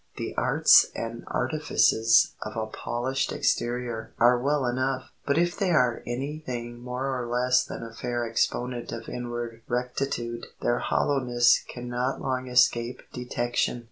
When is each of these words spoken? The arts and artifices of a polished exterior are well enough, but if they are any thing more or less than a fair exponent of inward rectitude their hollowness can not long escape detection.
The 0.17 0.33
arts 0.35 0.87
and 0.95 1.23
artifices 1.27 2.31
of 2.41 2.57
a 2.57 2.65
polished 2.65 3.31
exterior 3.31 4.15
are 4.17 4.39
well 4.39 4.65
enough, 4.65 5.11
but 5.27 5.37
if 5.37 5.55
they 5.55 5.69
are 5.69 6.01
any 6.07 6.39
thing 6.43 6.79
more 6.79 7.21
or 7.21 7.27
less 7.27 7.63
than 7.63 7.83
a 7.83 7.93
fair 7.93 8.25
exponent 8.27 8.91
of 8.91 9.07
inward 9.07 9.61
rectitude 9.67 10.47
their 10.59 10.79
hollowness 10.79 11.63
can 11.71 11.87
not 11.87 12.19
long 12.19 12.47
escape 12.47 13.03
detection. 13.13 13.79